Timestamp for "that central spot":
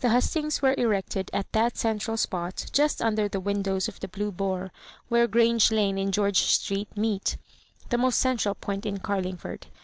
1.50-2.66